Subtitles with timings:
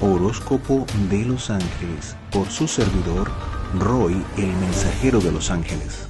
[0.00, 3.30] Horóscopo de los Ángeles por su servidor
[3.78, 6.08] Roy, el mensajero de los ángeles.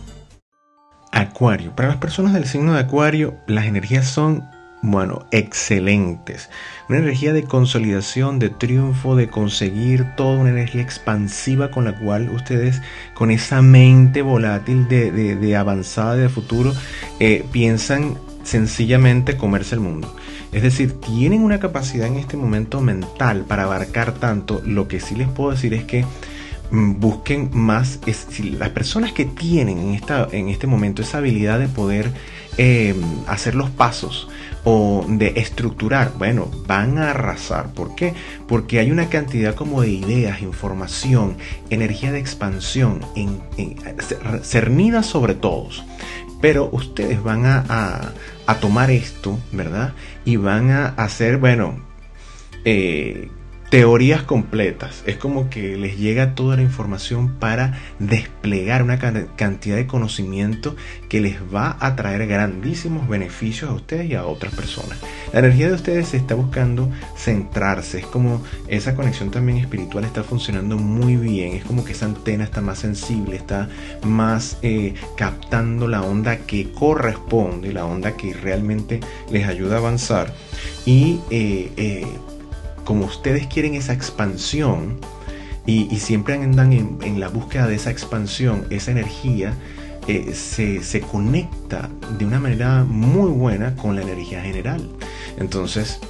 [1.11, 1.75] Acuario.
[1.75, 4.45] Para las personas del signo de Acuario, las energías son,
[4.83, 6.51] bueno, excelentes.
[6.89, 12.31] Una energía de consolidación, de triunfo, de conseguir toda una energía expansiva con la cual
[12.31, 12.81] ustedes,
[13.15, 16.75] con esa mente volátil de, avanzada de futuro,
[17.19, 20.15] eh, piensan sencillamente comerse el mundo.
[20.53, 24.63] Es decir, tienen una capacidad en este momento mental para abarcar tanto.
[24.65, 26.05] Lo que sí les puedo decir es que
[26.71, 27.99] Mm, busquen más,
[28.43, 32.13] las personas que tienen en, esta, en este momento esa habilidad de poder
[32.59, 34.29] em, hacer los pasos
[34.65, 37.73] o de estructurar, bueno, van a arrasar.
[37.73, 38.13] ¿Por qué?
[38.47, 41.39] Porque hay una cantidad como de ideas, información,
[41.71, 43.41] energía de expansión en,
[44.43, 45.85] cernida sobre todos.
[46.41, 48.13] Pero ustedes van a,
[48.47, 49.95] a, tomar esto, ¿verdad?
[50.25, 51.79] Y van a hacer, bueno,
[52.65, 53.29] eh,
[53.71, 55.03] teorías completas.
[55.07, 60.75] Es como que les llega toda la información para desplegar una cantidad de conocimiento
[61.09, 64.99] que les va a traer grandísimos beneficios a ustedes y a otras personas.
[65.33, 67.99] La energía de ustedes se está buscando centrarse.
[67.99, 71.55] Es como esa conexión también espiritual está funcionando muy bien.
[71.55, 73.69] Es como que esa antena está más sensible, está
[74.03, 80.33] más eh, captando la onda que corresponde, la onda que realmente les ayuda a avanzar.
[80.87, 82.07] Y eh, eh,
[82.89, 84.99] como ustedes quieren esa expansión
[85.67, 89.53] y, siempre andan en, la búsqueda de esa expansión, esa energía
[90.07, 94.89] eh, se, conecta de una manera muy buena con la energía general.
[95.37, 96.01] Entonces,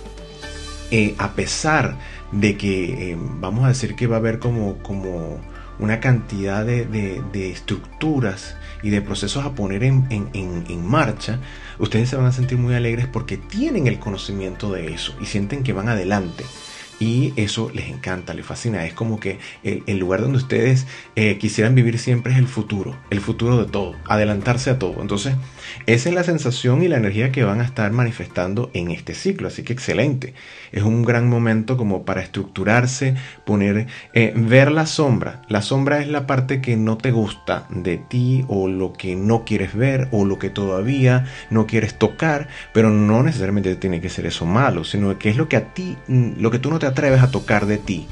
[0.93, 1.99] eh, a pesar
[2.31, 5.41] de que eh, vamos a decir que va a haber como, como
[5.79, 11.39] una cantidad de, estructuras y de procesos a poner en, en, marcha,
[11.79, 15.63] ustedes se van a sentir muy alegres porque tienen el conocimiento de eso y sienten
[15.63, 16.45] que van adelante
[17.01, 18.85] y eso les encanta, les fascina.
[18.85, 23.21] Es como que el, lugar donde ustedes eh, quisieran vivir siempre es el futuro, el
[23.21, 25.01] futuro de todo, adelantarse a todo.
[25.01, 25.35] Entonces,
[25.87, 29.49] esa es la sensación y la energía que van a estar manifestando en este ciclo,
[29.49, 30.35] así que excelente.
[30.73, 33.15] Es un gran momento como para estructurarse,
[33.45, 35.43] poner, eh, ver la sombra.
[35.49, 39.45] La sombra es la parte que no te gusta de ti o lo que no
[39.45, 44.27] quieres ver o lo que todavía no quieres tocar, pero no necesariamente tiene que ser
[44.27, 47.23] eso malo, sino que es lo que a ti, lo que tú no te atreves
[47.23, 48.07] a tocar de ti,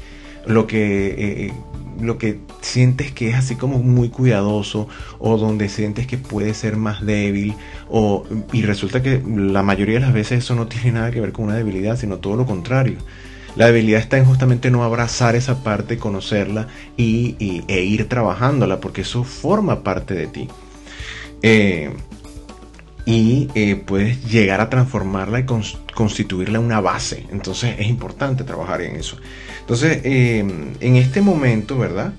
[0.45, 1.53] lo que eh,
[2.01, 4.87] lo que sientes que es así como muy cuidadoso
[5.19, 7.55] o donde sientes que puede ser más débil
[7.89, 11.31] o, y resulta que la mayoría de las veces eso no tiene nada que ver
[11.31, 12.97] con una debilidad, sino todo lo contrario.
[13.55, 19.01] La debilidad está en justamente no abrazar esa parte, conocerla y, e ir trabajándola, porque
[19.01, 20.47] eso forma parte de ti.
[21.41, 21.91] Eh,
[23.07, 25.45] y eh, puedes llegar a transformarla y
[25.95, 27.25] constituirla una base.
[27.31, 29.15] Entonces es importante trabajar en eso.
[29.61, 32.11] Entonces, em, en este momento, ¿verdad?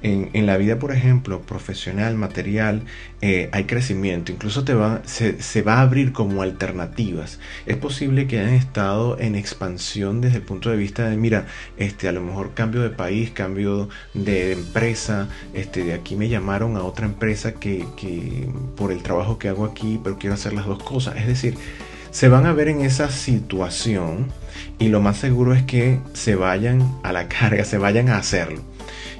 [0.00, 2.82] En, la vida, por ejemplo, profesional, material,
[3.20, 4.30] eh, hay crecimiento.
[4.30, 7.40] Incluso te va, se, va a abrir como alternativas.
[7.66, 11.46] Es posible que hayan estado en expansión desde el punto de vista de, mira,
[11.78, 15.28] este, a lo mejor cambio de país, cambio de, empresa.
[15.52, 19.64] Este, de aquí me llamaron a otra empresa que, que por el trabajo que hago
[19.64, 21.16] aquí, pero quiero hacer las dos cosas.
[21.16, 21.54] Es decir,
[22.10, 24.28] se van a ver en esa situación
[24.78, 28.62] y lo más seguro es que se vayan a la carga, se vayan a hacerlo.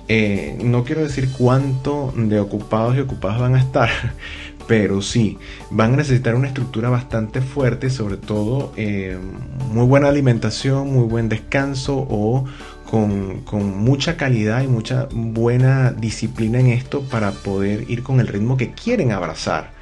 [0.09, 3.91] Eh, no quiero decir cuánto de ocupados y ocupadas van a estar,
[4.67, 5.39] pero sí,
[5.71, 9.19] van a necesitar una estructura bastante fuerte, sobre todo eh,
[9.71, 12.47] muy buena alimentación, muy buen descanso o
[12.91, 18.29] con, con, mucha calidad y mucha buena disciplina en esto para poder ir con el
[18.29, 19.78] ritmo que quieren abrazar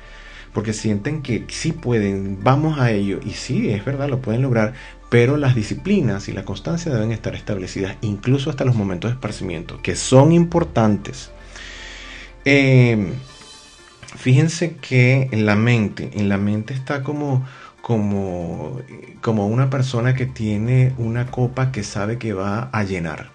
[0.56, 4.72] porque sienten que sí pueden, vamos a ello, y sí, es verdad, lo pueden lograr,
[5.10, 9.82] pero las disciplinas y la constancia deben estar establecidas, incluso hasta los momentos de esparcimiento,
[9.82, 11.30] que son importantes.
[12.46, 13.10] Em,
[14.16, 17.44] fíjense que en la mente, en la mente está como,
[17.82, 18.80] como,
[19.20, 23.30] como una persona que tiene una copa que sabe que va a llenar,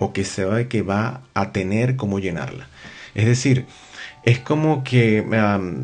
[0.00, 2.66] o que sabe que va a tener cómo llenarla.
[3.14, 3.66] Es decir,
[4.22, 5.24] es como que,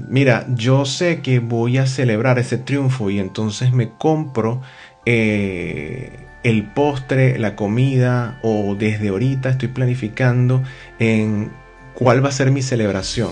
[0.09, 4.61] mira, yo sé que voy a celebrar ese triunfo y entonces me compro
[5.07, 10.63] eh, el postre, la comida o desde ahorita estoy planificando
[10.99, 11.51] en
[11.95, 13.31] cuál va a ser mi celebración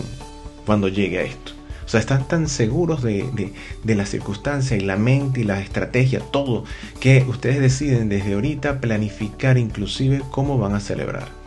[0.65, 1.53] cuando llegue a esto.
[1.85, 3.53] O sea, están tan seguros de,
[3.83, 6.65] de la circunstancia y la mente y la estrategia, todo,
[6.99, 11.44] que ustedes deciden desde ahorita planificar inclusive cómo van a celebrar.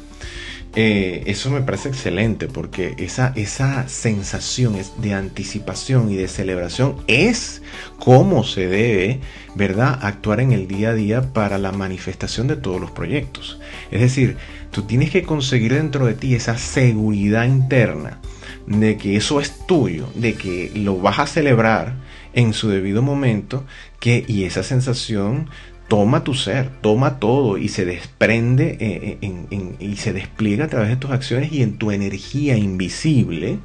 [0.80, 7.64] Eh, eso me parece excelente porque esa, esa sensación de anticipación y de celebración es
[7.98, 9.20] cómo se debe,
[9.56, 13.60] ¿verdad?, actuar en el día a día para la manifestación de todos los proyectos.
[13.90, 14.38] Es decir,
[14.70, 18.20] tú tienes que conseguir dentro de ti esa seguridad interna
[18.68, 21.96] de que eso es tuyo, de que lo vas a celebrar
[22.34, 23.66] en su debido momento,
[24.00, 25.50] que y esa sensación
[25.88, 30.90] toma tu ser, toma todo y se desprende eh, eh, y se despliega a través
[30.90, 33.60] de tus acciones y en tu energía invisible,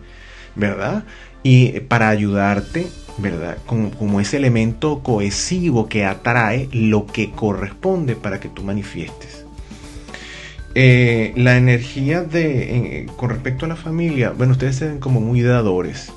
[0.55, 1.05] ¿verdad?
[1.43, 2.87] Y para ayudarte,
[3.19, 3.59] ¿verdad?
[3.67, 9.45] Como, ese elemento cohesivo que atrae lo que corresponde para que tú manifiestes.
[10.75, 15.43] Eh, la energía de, con respecto a la familia, bueno, ustedes se ven como muy
[15.43, 16.13] dadores,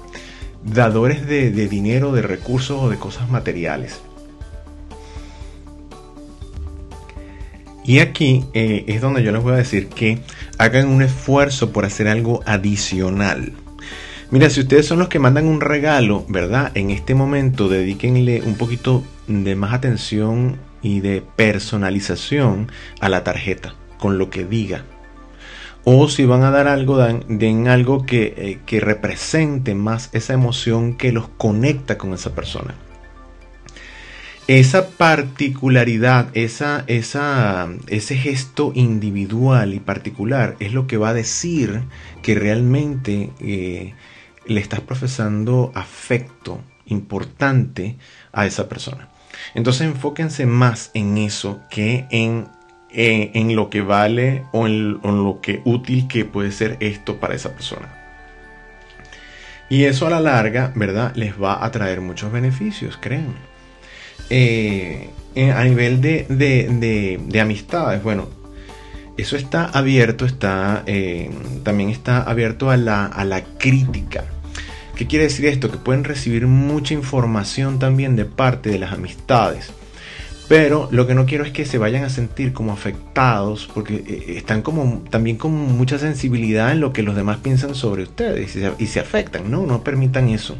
[0.64, 4.00] dadores de dinero, de recursos o de cosas materiales.
[7.88, 10.18] Y aquí eh, es donde yo les voy a decir que
[10.58, 13.54] hagan un esfuerzo por hacer algo adicional.
[14.32, 16.72] Mira, si ustedes son los que mandan un regalo, ¿verdad?
[16.74, 22.72] En este momento dedíquenle un poquito de más atención y de personalización
[23.02, 24.84] a la tarjeta, con lo que diga.
[25.84, 30.96] O si van a dar algo, den, algo que, eh, que represente más esa emoción
[30.96, 32.74] que los conecta con esa persona
[34.48, 41.82] esa particularidad, esa, esa, ese gesto individual y particular es lo que va a decir
[42.22, 43.94] que realmente eh,
[44.46, 47.98] le estás profesando afecto importante
[48.34, 49.10] a esa persona.
[49.56, 52.48] Entonces enfóquense más en eso que en,
[52.92, 57.34] eh, en lo que vale o en, lo que útil que puede ser esto para
[57.34, 57.90] esa persona.
[59.70, 61.16] Y eso a la larga, ¿verdad?
[61.16, 63.55] Les va a traer muchos beneficios, créanme.
[64.30, 65.10] Eh,
[65.54, 68.30] a nivel de, amistades, bueno,
[69.18, 71.30] eso está abierto, está, eh,
[71.64, 74.24] también está abierto a la, a la crítica.
[74.96, 75.70] ¿Qué quiere decir esto?
[75.70, 79.74] Que pueden recibir mucha información también de parte de las amistades.
[80.48, 84.38] Pero lo que no quiero es que se vayan a sentir como afectados porque eh,
[84.38, 88.60] están como también con mucha sensibilidad en lo que los demás piensan sobre ustedes y
[88.62, 89.50] se, y se afectan.
[89.50, 90.56] No, no permitan eso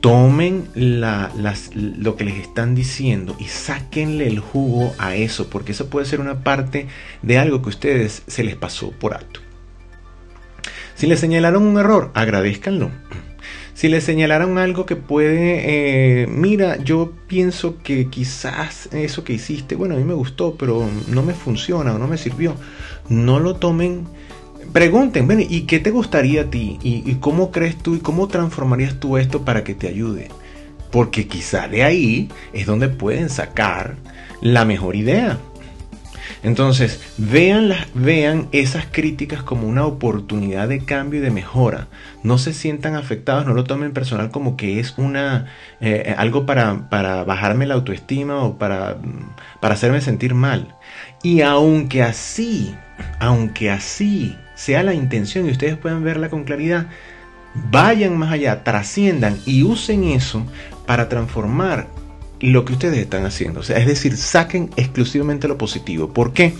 [0.00, 6.06] tomen lo que les están diciendo y sáquenle el jugo a eso, porque eso puede
[6.06, 6.86] ser una parte
[7.22, 9.40] de algo que a ustedes se les pasó por alto.
[10.94, 12.90] Si les señalaron un error, agradezcanlo.
[13.74, 19.74] Si les señalaron algo que puede, eh, mira, yo pienso que quizás eso que hiciste,
[19.74, 22.54] bueno, a mí me gustó, pero no me funciona o no me sirvió,
[23.10, 24.06] no lo tomen
[24.72, 26.78] pregunten, ven, ¿y qué te gustaría a ti?
[26.82, 30.28] ¿Y, cómo crees tú y cómo transformarías tú esto para que te ayude?
[30.90, 33.96] Porque quizá de ahí es donde pueden sacar
[34.40, 35.38] la mejor idea.
[36.42, 41.88] Entonces, vean, vean esas críticas como una oportunidad de cambio y de mejora.
[42.22, 45.46] No se sientan afectados, no lo tomen personal como que es una,
[45.80, 48.96] eh, algo para, para, bajarme la autoestima o para,
[49.60, 50.74] para hacerme sentir mal.
[51.22, 52.74] Y aunque así,
[53.18, 56.88] aunque así sea la intención y ustedes puedan verla con claridad,
[57.70, 60.44] vayan más allá, trasciendan y usen eso
[60.86, 61.86] para transformar
[62.40, 63.60] lo que ustedes están haciendo.
[63.60, 66.12] O sea, es decir, saquen exclusivamente lo positivo.
[66.12, 66.54] ¿Por qué?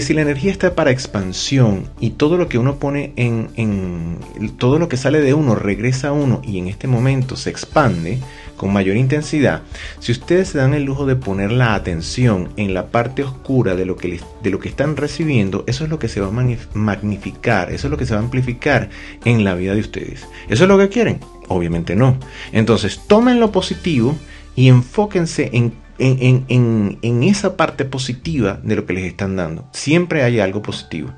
[0.00, 4.18] Si la energía está para expansión y todo lo que uno pone en, en,
[4.58, 8.18] todo lo que sale de uno regresa a uno y en este momento se expande
[8.56, 9.62] con mayor intensidad,
[10.00, 13.84] si ustedes se dan el lujo de poner la atención en la parte oscura de
[13.84, 17.70] lo que, de lo que están recibiendo, eso es lo que se va a magnificar,
[17.70, 18.88] eso es lo que se va a amplificar
[19.24, 20.26] en la vida de ustedes.
[20.48, 21.20] ¿Eso es lo que quieren?
[21.48, 22.16] Obviamente no.
[22.52, 24.16] Entonces tomen lo positivo
[24.54, 29.68] y enfóquense en en, esa parte positiva de lo que les están dando.
[29.72, 31.12] Siempre hay algo positivo.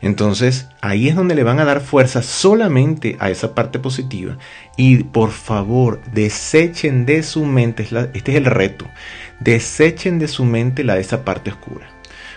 [0.00, 4.36] Entonces ahí es donde le van a dar fuerza solamente a esa parte positiva.
[4.76, 7.84] Y por favor, desechen de su mente,
[8.14, 8.86] este es el reto,
[9.40, 11.88] desechen de su mente la esa parte oscura.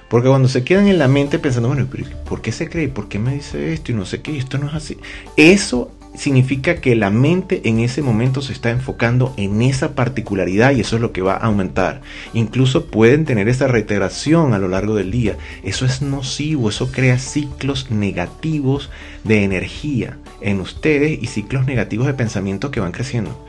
[0.09, 1.87] Porque cuando se quedan en la mente pensando, bueno,
[2.25, 2.89] ¿por qué se cree?
[2.89, 3.91] ¿Por qué me dice esto?
[3.91, 4.97] Y no sé qué, esto no es así.
[5.35, 10.81] Eso significa que la mente en ese momento se está enfocando en esa particularidad y
[10.81, 12.01] eso es lo que va a aumentar.
[12.33, 15.37] Incluso pueden tener esa reiteración a lo largo del día.
[15.63, 18.89] Eso es nocivo, eso crea ciclos negativos
[19.23, 23.45] de energía en ustedes y ciclos negativos de pensamiento que van creciendo.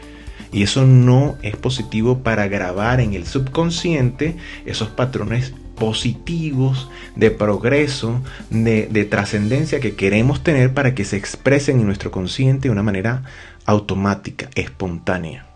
[0.52, 8.20] Y eso no es positivo para grabar en el subconsciente esos patrones positivos, de progreso,
[8.50, 13.22] de, trascendencia que queremos tener para que se expresen en nuestro consciente de una manera
[13.66, 15.46] automática, espontánea.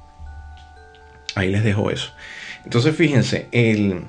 [1.35, 2.13] Ahí les dejo eso.
[2.65, 4.03] Entonces fíjense, el,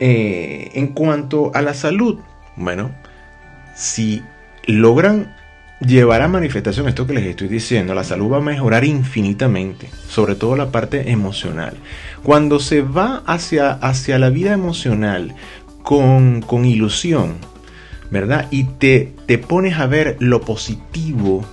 [0.00, 2.18] eh, en cuanto a la salud,
[2.56, 2.90] bueno,
[3.74, 4.22] si
[4.66, 5.36] logran
[5.80, 10.34] llevar a manifestación esto que les estoy diciendo, la salud va a mejorar infinitamente, sobre
[10.34, 11.74] todo la parte emocional.
[12.22, 15.34] Cuando se va hacia, hacia la vida emocional
[15.82, 17.34] con, con ilusión,
[18.10, 18.46] ¿verdad?
[18.50, 21.44] Y te, te pones a ver lo positivo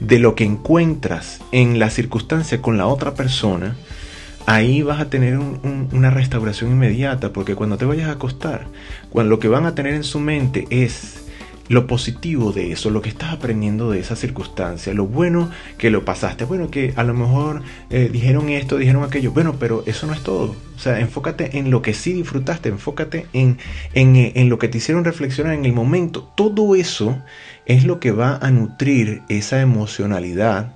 [0.00, 3.76] de lo que encuentras en la circunstancia con la otra persona,
[4.46, 8.66] ahí vas a tener una restauración inmediata, porque cuando te vayas a acostar,
[9.10, 11.23] cuando lo que van a tener en su mente es
[11.68, 16.04] lo positivo de eso, lo que estás aprendiendo de esa circunstancia, lo bueno que lo
[16.04, 16.44] pasaste.
[16.44, 19.32] Bueno, que a lo mejor eh, dijeron esto, dijeron aquello.
[19.32, 20.56] Bueno, pero eso no es todo.
[20.76, 23.58] O sea, enfócate en lo que sí disfrutaste, enfócate en,
[23.94, 26.30] en, eh, en lo que te hicieron reflexionar en el momento.
[26.34, 27.22] Todo eso
[27.66, 30.72] es lo que va a nutrir esa emocionalidad.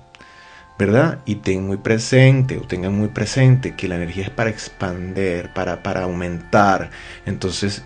[0.79, 1.19] ¿verdad?
[1.25, 5.83] Y ten muy presente, o tengan muy presente que la energía es para expander, para,
[5.83, 6.89] para aumentar.
[7.25, 7.83] Entonces,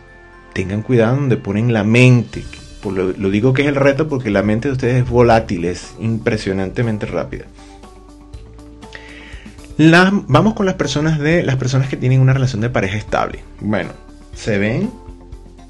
[0.53, 2.43] tengan cuidado donde ponen la mente,
[2.91, 7.05] lo, digo que es el reto porque la mente de ustedes es volátil, es impresionantemente
[7.05, 7.45] rápida.
[10.27, 13.39] vamos con las personas de las personas que tienen una relación de pareja estable.
[13.59, 13.91] Bueno,
[14.35, 14.91] se ven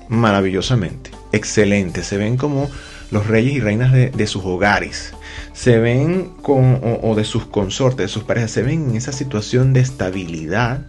[0.09, 2.69] maravillosamente, excelentes, se ven como
[3.11, 5.13] los reyes y reinas de, sus hogares,
[5.53, 9.71] se ven con, o, de sus consortes, de sus parejas, se ven en esa situación
[9.71, 10.87] de estabilidad,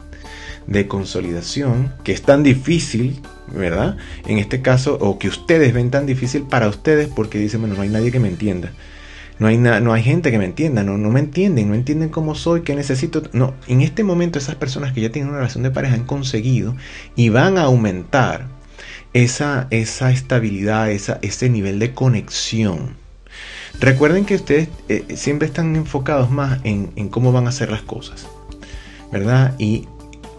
[0.67, 3.21] de consolidación, que es tan difícil
[3.53, 3.97] ¿verdad?
[4.27, 7.83] En este caso, o que ustedes ven tan difícil para ustedes porque dicen, bueno, no
[7.83, 8.73] hay nadie que me entienda.
[9.39, 12.37] No hay, no hay gente que me entienda, no, no me entienden, no entienden cómo
[12.37, 13.25] soy, qué necesito.
[13.33, 16.77] No, en este momento esas personas que ya tienen una relación de pareja han conseguido
[17.17, 18.47] y van a aumentar
[19.13, 22.97] esa, esa estabilidad, esa, ese nivel de conexión.
[23.81, 27.83] Recuerden que ustedes eh, siempre están enfocados más en, en cómo van a hacer las
[27.83, 28.29] cosas,
[29.11, 29.57] ¿verdad?
[29.59, 29.89] Y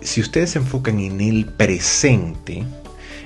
[0.05, 2.63] si ustedes se enfocan en el presente,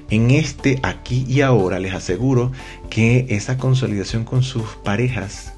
[0.10, 2.52] en este aquí y ahora les aseguro
[2.90, 5.54] que esa consolidación con sus parejas,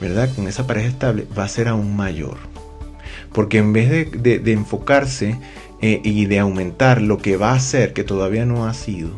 [0.00, 0.32] ¿verdad?
[0.34, 2.36] Con esa pareja estable va a ser aún mayor.
[3.32, 5.38] Porque en vez de, enfocarse
[5.80, 9.10] eh, y de aumentar lo que va a ser, que todavía no ha sido,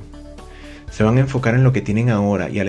[0.90, 2.60] se van a enfocar en lo que tienen ahora y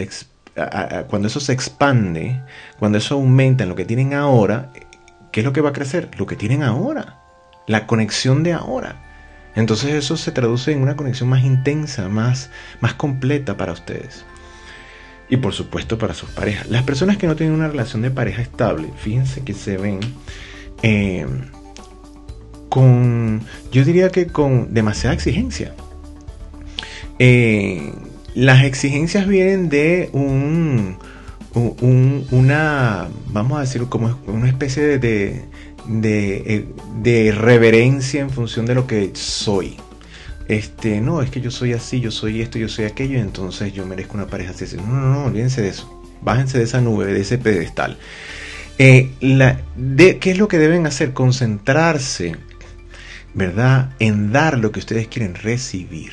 [1.07, 2.41] cuando eso se expande,
[2.79, 4.71] cuando eso aumenta en lo que tienen ahora,
[5.31, 6.09] ¿qué es lo que va a crecer?
[6.17, 7.18] Lo que tienen ahora,
[7.69, 8.95] la conexión de ahora.
[9.55, 12.49] Entonces eso se traduce en una conexión más intensa, más,
[12.81, 14.25] más completa para ustedes.
[15.29, 16.67] Y por supuesto para sus parejas.
[16.67, 19.99] Las personas que no tienen una relación de pareja estable, fíjense que se ven
[20.81, 21.27] eh,
[22.69, 25.75] con, yo diría que con demasiada exigencia.
[27.19, 27.93] Eh,
[28.33, 30.97] las exigencias vienen de un,
[32.31, 35.45] una, vamos a decir, como una especie de,
[35.89, 39.75] de, reverencia en función de lo que soy.
[40.47, 43.85] Este, no, es que yo soy así, yo soy esto, yo soy aquello, entonces yo
[43.85, 44.77] merezco una pareja así.
[44.77, 46.01] No, no, no, olvídense de eso.
[46.21, 47.97] Bájense de esa nube, de ese pedestal.
[48.77, 51.13] Eh, ¿Qué es lo que deben hacer?
[51.13, 52.35] Concentrarse,
[53.33, 53.91] ¿verdad?
[53.99, 56.11] En dar lo que ustedes quieren recibir.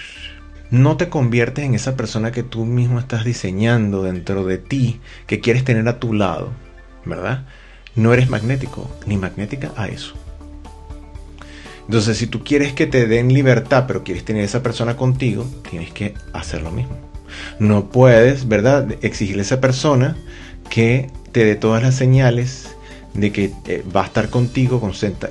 [0.71, 5.40] No te conviertes en esa persona que tú mismo estás diseñando dentro de ti, que
[5.40, 6.52] quieres tener a tu lado,
[7.04, 7.47] ¿verdad?
[7.97, 10.15] No eres magnético ni magnética a eso.
[11.87, 15.93] Entonces, si tú quieres que te den libertad, pero quieres tener esa persona contigo, tienes
[15.93, 16.97] que hacer lo mismo.
[17.59, 20.17] No puedes, ¿verdad?, exigirle a esa persona
[20.69, 22.76] que te dé todas las señales
[23.15, 24.81] de que eh, va a estar contigo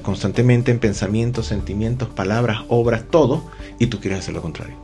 [0.01, 4.75] constantemente en pensamientos, sentimientos, palabras, obras, todo, y tú quieres hacer lo contrario.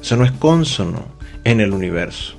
[0.00, 1.06] Eso no es consono
[1.44, 2.34] en el universo.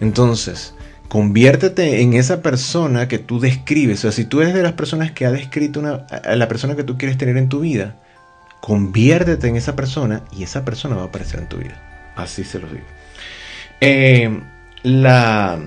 [0.00, 0.74] Entonces,
[1.08, 4.00] Conviértete en esa persona que tú describes.
[4.00, 6.84] O sea, si tú eres de las personas que ha descrito a la persona que
[6.84, 7.96] tú quieres tener en tu vida,
[8.60, 11.80] conviértete en esa persona y esa persona va a aparecer en tu vida.
[12.16, 12.84] Así se lo digo.
[13.80, 14.40] Eh,
[14.82, 15.58] la,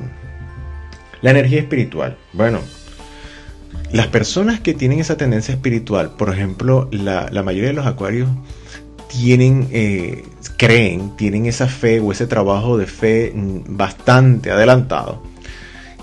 [1.22, 2.17] la energía espiritual.
[2.34, 2.60] Bueno,
[3.91, 8.29] las personas que tienen esa tendencia espiritual, por ejemplo, la, la mayoría de los acuarios
[9.10, 10.24] tienen, eh,
[10.58, 15.24] creen, tienen esa fe o ese trabajo de fe mm, bastante adelantado,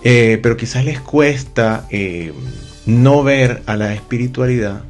[0.09, 2.33] eh, pero quizás les cuesta eh,
[2.87, 4.85] no ver a la espiritualidad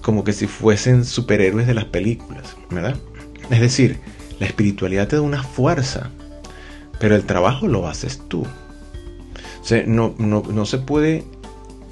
[0.00, 2.94] como que si fuesen superhéroes de las películas, ¿verdad?
[3.50, 3.98] Es decir,
[4.38, 6.10] la espiritualidad te da una fuerza,
[7.00, 8.46] pero el trabajo lo haces tú.
[9.86, 11.24] no, no se puede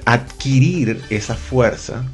[0.05, 2.05] adquirir esa fuerza,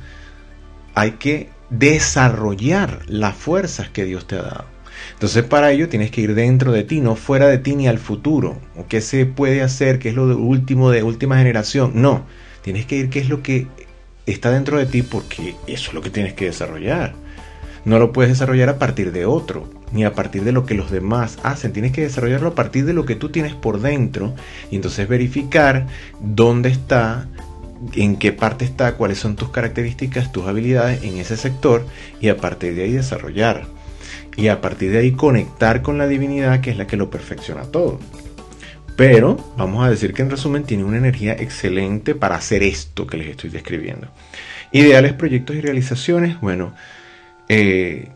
[0.95, 4.78] hay que desarrollar las fuerzas que Dios te ha dado.
[5.13, 7.99] Entonces para ello tienes que ir dentro de ti, no fuera de ti ni al
[7.99, 8.59] futuro.
[8.89, 9.99] ¿Qué se puede hacer?
[9.99, 11.93] ¿Qué es lo último de última generación?
[11.95, 12.25] No,
[12.63, 13.67] tienes que ir qué es lo que
[14.27, 17.15] está dentro de ti porque eso es lo que tienes que desarrollar.
[17.85, 20.91] No lo puedes desarrollar a partir de otro, ni a partir de lo que los
[20.91, 21.73] demás hacen.
[21.73, 24.35] Tienes que desarrollarlo a partir de lo que tú tienes por dentro
[24.71, 25.87] y entonces verificar
[26.21, 27.29] dónde está,
[27.95, 31.87] en qué parte está, cuáles son tus características, tus habilidades en ese sector
[32.21, 33.67] y a partir de ahí desarrollar.
[34.39, 37.65] Y a partir de ahí conectar con la divinidad que es la que lo perfecciona
[37.65, 37.99] todo.
[38.95, 43.17] Pero vamos a decir que en resumen tiene una energía excelente para hacer esto que
[43.17, 44.07] les estoy describiendo.
[44.71, 46.41] Ideales, proyectos y realizaciones.
[46.41, 46.73] Bueno,
[47.49, 48.11] eh,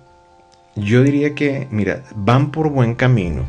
[0.77, 3.45] yo diría que, mira, van por buen camino.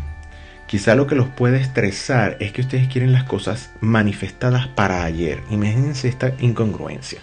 [0.67, 5.41] Quizá lo que los puede estresar es que ustedes quieren las cosas manifestadas para ayer.
[5.51, 7.19] Imagínense esta incongruencia.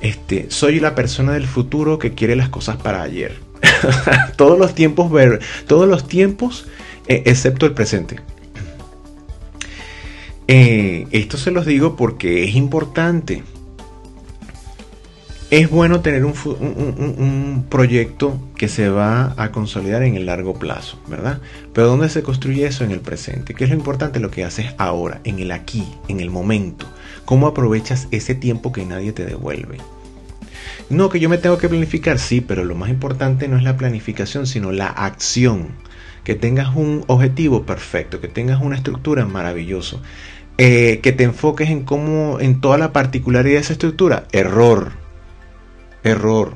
[0.00, 3.49] Este, soy la persona del futuro que quiere las cosas para ayer.
[4.36, 6.66] todos los tiempos ver, todos los tiempos,
[7.06, 8.20] eh, excepto el presente.
[10.52, 13.44] Eh, esto se los digo porque es importante.
[15.50, 21.40] Es bueno tener un, proyecto que se va a consolidar en el largo plazo, ¿verdad?
[21.72, 23.54] Pero ¿dónde se construye eso en el presente?
[23.54, 24.20] ¿Qué es lo importante?
[24.20, 26.86] Lo que haces ahora, en el aquí, en el momento.
[27.24, 29.78] ¿Cómo aprovechas ese tiempo que nadie te devuelve?
[30.90, 33.76] No, que yo me tengo que planificar, sí, pero lo más importante no es la
[33.76, 35.68] planificación, sino la acción.
[36.24, 39.98] Que tengas un objetivo perfecto, que tengas una estructura maravillosa
[40.62, 44.26] eh, que te enfoques en cómo, en toda la particularidad de esa estructura.
[44.32, 44.92] Error.
[46.02, 46.54] Error.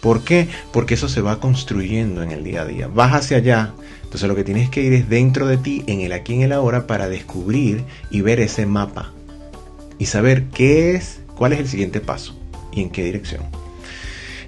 [0.00, 0.46] ¿Por qué?
[0.72, 2.86] Porque eso se va construyendo en el día a día.
[2.86, 3.72] Vas hacia allá.
[4.04, 6.52] Entonces lo que tienes que ir es dentro de ti, en el aquí, en el
[6.52, 9.12] ahora, para descubrir y ver ese mapa.
[9.98, 12.43] Y saber qué es, cuál es el siguiente paso
[12.74, 13.42] y en qué dirección.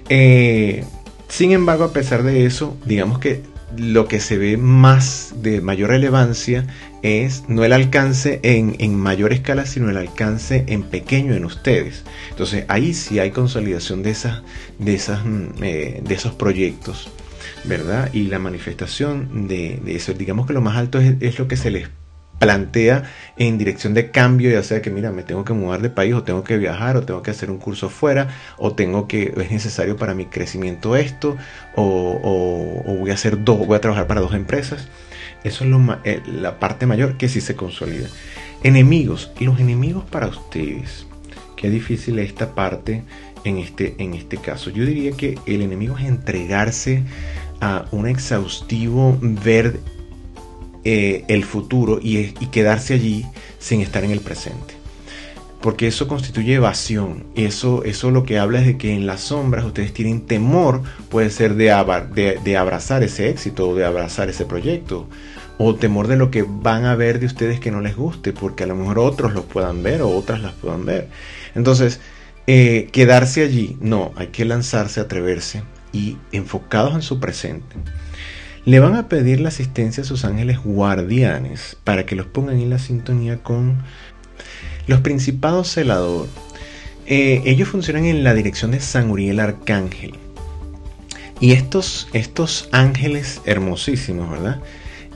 [0.09, 0.83] Eh,
[1.27, 3.41] sin embargo, a pesar de eso, digamos que
[3.75, 6.65] lo que se ve más de mayor relevancia
[7.01, 12.03] es no el alcance en, mayor escala, sino el alcance en pequeño en ustedes.
[12.29, 14.41] Entonces ahí sí hay consolidación de, esas,
[14.79, 17.09] de, esas, mm, eh, de esos proyectos,
[17.65, 18.09] ¿verdad?
[18.13, 20.13] Y la manifestación de, eso.
[20.13, 21.89] Digamos que lo más alto es, lo que se les
[22.39, 23.03] plantea
[23.37, 26.23] en dirección de cambio, ya sea que mira, me tengo que mudar de país o
[26.23, 28.27] tengo que viajar o tengo que hacer un curso fuera
[28.57, 31.35] o tengo que, es necesario para mi crecimiento esto
[31.75, 34.87] o, voy a hacer dos, voy a trabajar para dos empresas.
[35.43, 35.71] Eso es
[36.03, 38.07] eh, la parte mayor que sí se consolida.
[38.63, 39.31] Enemigos.
[39.39, 41.05] Y los enemigos para ustedes.
[41.55, 43.03] Qué difícil es esta parte
[43.43, 44.69] en este, en este caso.
[44.69, 47.03] Yo diría que el enemigo es entregarse
[47.61, 49.79] a un exhaustivo ver
[50.89, 53.25] eh, el futuro y, quedarse allí
[53.59, 54.73] sin estar en el presente
[55.59, 57.25] porque eso constituye evasión.
[57.35, 61.29] Eso, eso lo que habla es de que en las sombras ustedes tienen temor, puede
[61.29, 65.09] ser de, de, abrazar ese éxito o de abrazar ese proyecto,
[65.57, 68.63] o temor de lo que van a ver de ustedes que no les guste, porque
[68.63, 71.09] a lo mejor otros los puedan ver o otras las puedan ver.
[71.53, 71.99] Entonces,
[72.45, 77.75] eh, quedarse allí, no, hay que lanzarse, atreverse y enfocados en su presente.
[78.67, 82.69] Le van a pedir la asistencia a sus ángeles guardianes para que los pongan en
[82.69, 83.77] la sintonía con
[84.87, 86.27] los Principados Celador,
[87.05, 90.15] eh, ellos funcionan en la dirección de San Uriel Arcángel.
[91.39, 94.59] Y estos, estos ángeles hermosísimos, ¿verdad?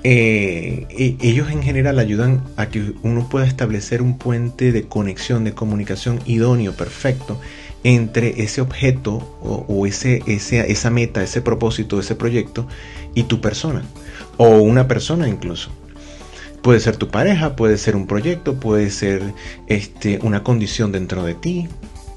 [0.06, 5.44] Eh, e, ellos en general ayudan a que uno pueda establecer un puente de conexión,
[5.44, 7.42] de comunicación idóneo, perfecto,
[7.84, 12.68] entre ese objeto o, ese, esa meta, ese propósito, ese proyecto
[13.16, 13.84] y tu persona,
[14.38, 15.72] o una persona incluso.
[16.62, 19.34] Puede ser tu pareja, puede ser un proyecto, puede ser
[19.68, 21.68] este, una condición dentro de ti,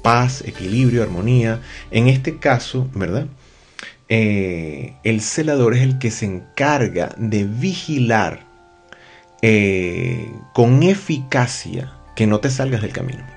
[0.03, 1.61] paz, equilibrio, armonía.
[1.89, 3.25] En este caso, ¿verdad?
[4.07, 8.45] Eh, el celador es el que se encarga de vigilar
[9.41, 13.34] eh, con eficacia que no te salgas del camino.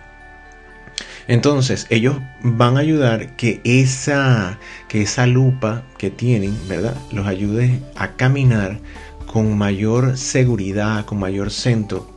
[1.28, 6.96] Entonces, ellos van a ayudar que esa, que esa lupa que tienen, ¿verdad?
[7.12, 8.80] Los ayude a caminar
[9.26, 12.08] con mayor seguridad, con mayor centro.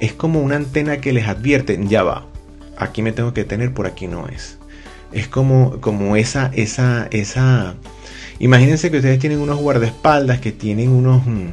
[0.00, 2.26] Es como una antena que les advierte, ya va,
[2.76, 4.58] aquí me tengo que tener, por aquí no es.
[5.12, 7.76] Es como, como esa, esa, esa...
[8.40, 11.50] Imagínense que ustedes tienen unos guardaespaldas que tienen unos, mm,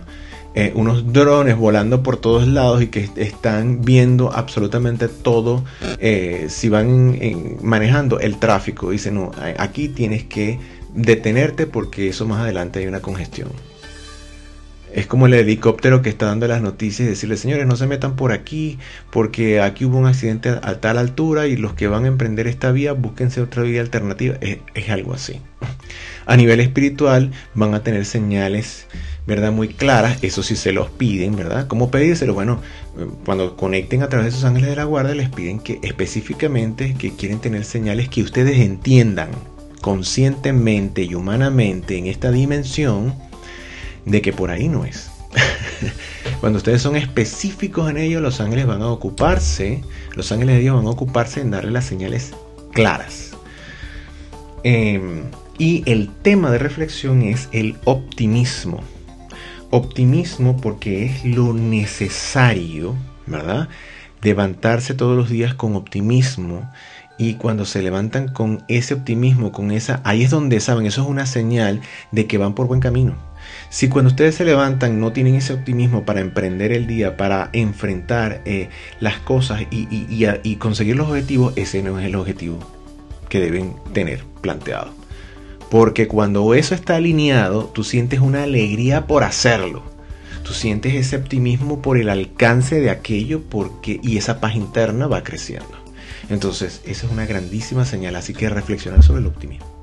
[0.56, 5.64] eh, unos drones volando por todos lados y que están viendo absolutamente todo
[6.00, 7.20] eh, si van
[7.62, 8.90] manejando el tráfico.
[8.90, 10.60] Dicen, no, aquí tienes que
[10.94, 13.50] detenerte porque eso más adelante hay una congestión.
[14.96, 18.16] Es como el helicóptero que está dando las noticias y decirle, señores, no se metan
[18.16, 18.80] por aquí
[19.12, 22.72] porque aquí hubo un accidente a tal altura y los que van a emprender esta
[22.72, 24.38] vía, búsquense otra vía alternativa.
[24.40, 25.42] Es, algo así.
[26.26, 28.88] A nivel espiritual van a tener señales,
[29.28, 29.52] ¿verdad?
[29.52, 30.20] Muy claras.
[30.24, 31.68] Eso sí se los piden, ¿verdad?
[31.68, 32.34] ¿Cómo pedírselo?
[32.34, 32.62] Bueno,
[33.26, 37.16] cuando conecten a través de sus ángeles de la guardia, les piden que específicamente que
[37.16, 39.30] quieren tener señales que ustedes entiendan
[39.82, 43.14] conscientemente y humanamente en esta dimensión
[44.06, 45.12] de que por ahí no es.
[46.40, 49.84] Cuando ustedes son específicos en ello, los ángeles van a ocuparse,
[50.16, 52.34] los ángeles de Dios van a ocuparse en darle las señales
[52.72, 53.32] claras.
[54.64, 55.24] Em,
[55.58, 58.82] y el tema de reflexión es el optimismo.
[59.76, 63.68] Optimismo porque es lo necesario, ¿verdad?
[64.22, 66.72] Levantarse todos los días con optimismo
[67.18, 71.10] y cuando se levantan con ese optimismo, con esa, ahí es donde saben, eso es
[71.10, 71.82] una señal
[72.14, 73.18] de que van por buen camino.
[73.70, 78.44] Si cuando ustedes se levantan no tienen ese optimismo para emprender el día, para enfrentar
[78.46, 78.70] eh,
[79.02, 82.60] las cosas y, y conseguir los objetivos, ese no es el objetivo
[83.28, 85.05] que deben tener planteado.
[85.76, 89.84] Porque cuando eso está alineado, tú sientes una alegría por hacerlo.
[90.42, 95.26] Tú sientes ese optimismo por el alcance de aquello porque, y esa paz interna va
[95.26, 95.68] creciendo.
[96.30, 99.75] Entonces, esa es una grandísima señal, así que reflexionar sobre el optimismo.